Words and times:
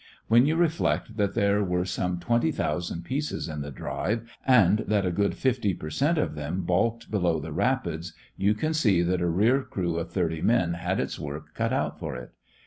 When 0.29 0.47
you 0.47 0.55
reflect 0.55 1.15
that 1.17 1.35
there 1.35 1.63
were 1.63 1.85
some 1.85 2.19
twenty 2.19 2.51
thousand 2.51 3.03
pieces 3.05 3.47
in 3.47 3.61
the 3.61 3.69
drive, 3.69 4.31
and 4.47 4.79
that 4.87 5.05
a 5.05 5.11
good 5.11 5.35
fifty 5.35 5.75
per 5.75 5.91
cent. 5.91 6.17
of 6.17 6.33
them 6.33 6.61
balked 6.63 7.11
below 7.11 7.39
the 7.39 7.53
rapids, 7.53 8.13
you 8.35 8.55
can 8.55 8.73
see 8.73 9.03
that 9.03 9.21
a 9.21 9.27
rear 9.29 9.61
crew 9.61 9.99
of 9.99 10.09
thirty 10.09 10.41
men 10.41 10.73
had 10.73 10.99
its 10.99 11.19
work 11.19 11.53
cut 11.53 11.71
out 11.71 11.99
for 11.99 12.15
it. 12.15 12.31